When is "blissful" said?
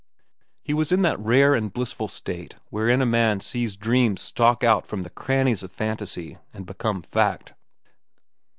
1.71-2.07